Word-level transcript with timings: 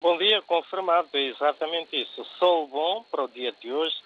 Bom 0.00 0.16
dia, 0.16 0.40
confirmado, 0.42 1.08
é 1.14 1.22
exatamente 1.22 2.00
isso. 2.00 2.24
Sol 2.38 2.68
bom 2.68 3.04
para 3.10 3.24
o 3.24 3.28
dia 3.28 3.52
de 3.60 3.72
hoje, 3.72 3.96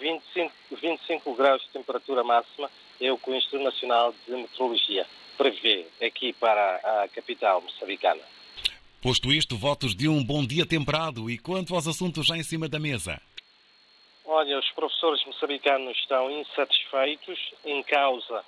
25, 0.00 0.52
25 0.80 1.34
graus 1.34 1.62
de 1.62 1.68
temperatura 1.68 2.24
máxima, 2.24 2.70
é 2.98 3.12
o 3.12 3.18
que 3.18 3.30
o 3.30 3.34
Instituto 3.34 3.62
Nacional 3.62 4.14
de 4.26 4.32
Meteorologia 4.32 5.06
prevê 5.36 5.86
aqui 6.02 6.32
para 6.32 6.76
a 6.76 7.08
capital 7.08 7.60
moçambicana. 7.60 8.22
Posto 9.02 9.30
isto, 9.30 9.54
votos 9.54 9.94
de 9.94 10.08
um 10.08 10.24
bom 10.24 10.46
dia 10.46 10.64
temperado 10.64 11.28
e 11.28 11.36
quanto 11.36 11.74
aos 11.74 11.86
assuntos 11.86 12.26
já 12.26 12.38
em 12.38 12.42
cima 12.42 12.66
da 12.66 12.78
mesa? 12.78 13.20
Olha, 14.24 14.58
os 14.58 14.70
professores 14.70 15.22
moçambicanos 15.26 15.94
estão 15.98 16.30
insatisfeitos, 16.30 17.38
em 17.66 17.82
causa, 17.82 18.42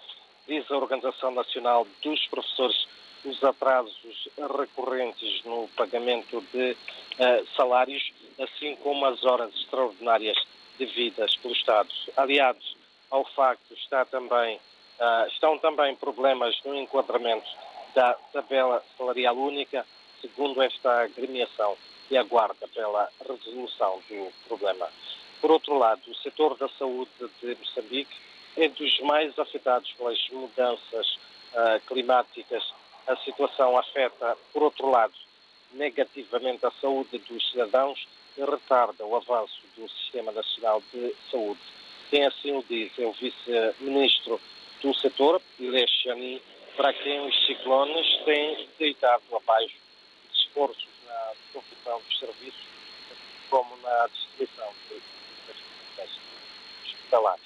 diz 0.47 0.71
a 0.71 0.77
Organização 0.77 1.31
Nacional 1.33 1.87
dos 2.03 2.27
Professores 2.29 2.87
os 3.27 3.43
atrasos 3.43 4.29
recorrentes 4.57 5.45
no 5.45 5.69
pagamento 5.77 6.41
de 6.53 6.73
uh, 6.73 7.47
salários, 7.57 8.13
assim 8.41 8.77
como 8.77 9.05
as 9.07 9.25
horas 9.25 9.53
extraordinárias 9.55 10.37
devidas 10.79 11.35
pelo 11.37 11.55
Estado. 11.55 11.89
Aliados 12.17 12.77
ao 13.11 13.25
facto 13.25 13.75
está 13.75 14.05
também, 14.05 14.57
uh, 14.57 15.27
estão 15.29 15.59
também 15.59 15.97
problemas 15.97 16.55
no 16.65 16.77
enquadramento 16.77 17.49
da 17.95 18.15
tabela 18.33 18.83
salarial 18.97 19.37
única, 19.37 19.85
segundo 20.21 20.63
esta 20.63 21.03
agremiação, 21.03 21.77
e 22.11 22.17
aguarda 22.17 22.69
pela 22.69 23.09
resolução 23.27 24.01
do 24.09 24.33
problema. 24.47 24.89
Por 25.41 25.51
outro 25.51 25.77
lado, 25.77 26.03
o 26.09 26.15
setor 26.17 26.57
da 26.57 26.69
saúde 26.69 27.11
de 27.43 27.57
Moçambique 27.57 28.17
é 28.57 28.69
dos 28.69 29.01
mais 29.01 29.39
afetados 29.39 29.93
pelas 29.93 30.19
mudanças 30.31 31.19
uh, 31.53 31.81
climáticas 31.87 32.63
a 33.07 33.17
situação 33.19 33.79
afeta, 33.79 34.37
por 34.53 34.65
outro 34.65 34.91
lado, 34.91 35.15
negativamente 35.73 36.67
a 36.67 36.71
saúde 36.81 37.19
dos 37.19 37.51
cidadãos 37.51 38.07
e 38.37 38.45
retarda 38.45 39.05
o 39.07 39.17
avanço 39.17 39.63
do 39.77 39.89
Sistema 39.89 40.33
Nacional 40.33 40.83
de 40.93 41.15
Saúde. 41.31 41.61
Quem 42.11 42.27
assim 42.27 42.57
o 42.57 42.65
diz 42.69 42.93
é 42.99 43.07
o 43.07 43.13
vice-ministro 43.13 44.41
do 44.83 44.95
setor, 44.95 45.41
Ilé 45.59 45.87
Chani, 45.87 46.43
para 46.77 46.93
quem 46.93 47.27
os 47.27 47.47
ciclones 47.47 48.07
têm 48.25 48.69
deitado 48.79 49.23
abaixo 49.35 49.77
esforços 50.33 50.89
na 51.07 51.33
profissão 51.53 52.01
dos 52.09 52.19
serviços, 52.19 52.67
como 53.49 53.77
na 53.79 54.09
distribuição 54.09 54.73
de 54.89 55.03
hospitalares. 56.85 57.46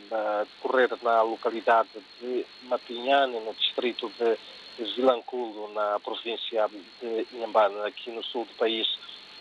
decorrer 0.54 0.88
na 1.02 1.20
localidade 1.20 1.90
de 2.18 2.46
Mapinhane, 2.62 3.38
no 3.40 3.52
distrito 3.52 4.10
de 4.18 4.38
Vilanculo, 4.94 5.70
na 5.74 6.00
província 6.00 6.66
de 7.02 7.26
Inhambane, 7.32 7.78
aqui 7.82 8.10
no 8.10 8.24
sul 8.24 8.46
do 8.46 8.54
país, 8.54 8.88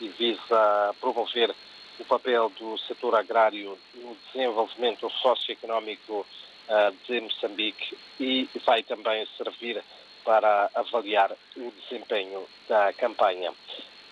e 0.02 0.10
visa 0.10 0.94
promover 1.00 1.56
o 2.00 2.06
papel 2.06 2.50
do 2.58 2.78
setor 2.80 3.16
agrário 3.16 3.78
no 3.96 4.16
desenvolvimento 4.28 5.10
socioeconómico 5.10 6.26
uh, 6.68 6.96
de 7.08 7.22
Moçambique 7.22 7.98
e 8.20 8.50
vai 8.66 8.84
também 8.84 9.26
servir 9.38 9.82
para 10.24 10.70
avaliar 10.74 11.32
o 11.56 11.72
desempenho 11.72 12.46
da 12.68 12.92
campanha 12.94 13.54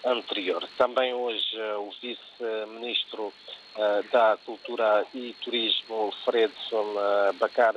anterior. 0.05 0.67
Também 0.77 1.13
hoje 1.13 1.59
uh, 1.59 1.79
o 1.81 1.91
vice-ministro 2.01 3.33
uh, 3.75 4.11
da 4.11 4.37
Cultura 4.45 5.05
e 5.13 5.35
Turismo, 5.41 6.13
Fredson 6.23 6.95
Bacar, 7.39 7.75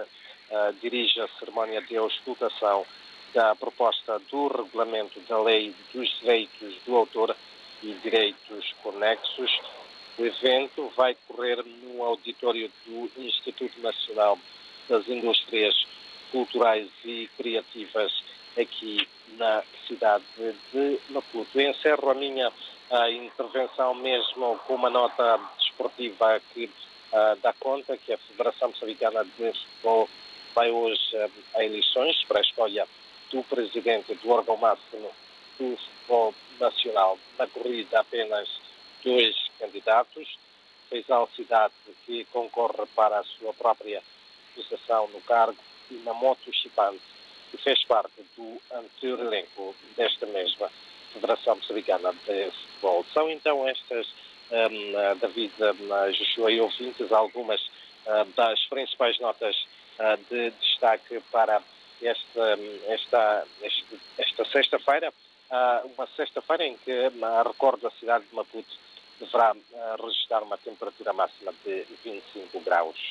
dirige 0.80 1.20
a 1.20 1.26
cerimónia 1.40 1.82
de 1.82 1.96
auscultação 1.96 2.86
da 3.34 3.56
proposta 3.56 4.16
do 4.30 4.46
regulamento 4.46 5.18
da 5.28 5.42
Lei 5.42 5.74
dos 5.92 6.08
Direitos 6.20 6.76
do 6.86 6.96
Autor 6.96 7.36
e 7.82 7.92
Direitos 7.94 8.72
Conexos. 8.82 9.50
O 10.18 10.24
evento 10.24 10.90
vai 10.96 11.14
decorrer 11.14 11.62
no 11.82 12.02
auditório 12.02 12.70
do 12.86 13.10
Instituto 13.18 13.78
Nacional 13.80 14.38
das 14.88 15.06
indústrias 15.08 15.74
culturais 16.32 16.88
e 17.04 17.28
criativas 17.36 18.12
aqui 18.58 19.06
na 19.36 19.62
cidade 19.86 20.24
de 20.72 20.98
Maputo. 21.10 21.60
encerro 21.60 22.10
a 22.10 22.14
minha 22.14 22.50
a 22.90 23.10
intervenção 23.10 23.94
mesmo 23.94 24.58
com 24.66 24.74
uma 24.76 24.88
nota 24.88 25.40
desportiva 25.58 26.40
que 26.54 26.64
uh, 26.64 27.36
dá 27.42 27.52
conta 27.54 27.96
que 27.96 28.12
a 28.12 28.18
Federação 28.18 28.68
Moçambicana 28.68 29.24
de 29.24 29.52
Futebol 29.52 30.08
vai 30.54 30.70
hoje 30.70 31.00
uh, 31.16 31.30
a 31.56 31.64
eleições 31.64 32.24
para 32.24 32.38
a 32.38 32.42
escolha 32.42 32.86
do 33.30 33.42
presidente 33.42 34.14
do 34.14 34.30
órgão 34.30 34.56
máximo 34.56 35.10
do 35.58 35.76
futebol 35.76 36.34
nacional. 36.60 37.18
Na 37.38 37.46
corrida 37.48 38.00
apenas 38.00 38.48
dois 39.04 39.34
candidatos. 39.58 40.38
Feisal 40.88 41.28
Cidade, 41.34 41.74
que 42.04 42.24
concorre 42.26 42.86
para 42.94 43.18
a 43.18 43.24
sua 43.24 43.52
própria 43.54 44.00
sucessão 44.54 45.08
no 45.08 45.20
cargo, 45.22 45.58
e 45.90 45.94
Mamoto 45.94 46.52
Chipante, 46.52 47.02
que 47.50 47.56
fez 47.58 47.84
parte 47.84 48.24
do 48.36 48.60
anterior 48.72 49.20
elenco 49.20 49.74
desta 49.96 50.26
mesma 50.26 50.70
Federação 51.12 51.56
Moçambicana 51.56 52.12
de 52.12 52.50
Futebol. 52.50 53.04
São 53.12 53.30
então 53.30 53.66
estas, 53.68 54.06
um, 54.50 55.18
David, 55.18 55.52
um, 55.60 56.12
Joshua 56.12 56.52
e 56.52 56.60
ouvintes, 56.60 57.12
algumas 57.12 57.60
uh, 58.06 58.24
das 58.36 58.64
principais 58.66 59.18
notas 59.20 59.56
uh, 59.98 60.16
de 60.28 60.50
destaque 60.50 61.20
para 61.32 61.62
esta, 62.02 62.58
esta, 62.88 63.46
esta, 63.62 63.96
esta 64.18 64.44
sexta-feira, 64.46 65.12
uh, 65.50 65.86
uma 65.94 66.06
sexta-feira 66.08 66.66
em 66.66 66.76
que, 66.76 66.92
uh, 66.92 67.48
recordo, 67.48 67.86
a 67.86 67.90
cidade 67.92 68.24
de 68.26 68.34
Maputo 68.34 68.86
deverá 69.18 69.54
registrar 70.02 70.42
uma 70.42 70.58
temperatura 70.58 71.12
máxima 71.12 71.52
de 71.64 71.86
25 72.04 72.60
graus. 72.60 72.96